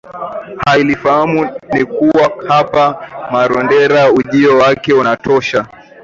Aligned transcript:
hailifahamu 0.65 1.49
ni 1.73 1.85
kuwa 1.85 2.31
hapa 2.47 3.09
Marondera 3.31 4.11
ujio 4.11 4.57
wake 4.57 4.93
unatosha 4.93 5.67